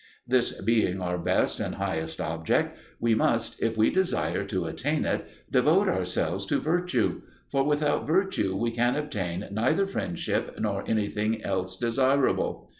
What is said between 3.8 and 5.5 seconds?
desire to attain it,